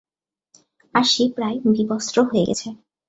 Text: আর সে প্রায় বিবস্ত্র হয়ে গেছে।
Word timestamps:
আর 0.95 1.03
সে 1.03 1.23
প্রায় 1.35 1.57
বিবস্ত্র 1.67 2.17
হয়ে 2.23 2.47
গেছে। 2.47 2.67